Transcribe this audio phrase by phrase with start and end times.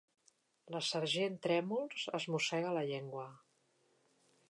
[0.75, 3.31] La sergent Trèmols es mossega la llengua.